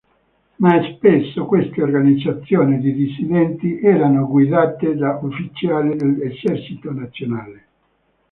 Ma 0.55 0.81
spesso 0.95 1.45
queste 1.45 1.83
organizzazioni 1.83 2.79
di 2.79 2.91
dissidenti 2.91 3.79
erano 3.79 4.27
guidate 4.27 4.95
da 4.95 5.19
ufficiali 5.21 5.95
dell'Esercito 5.95 6.91
Nazionale. 6.91 7.65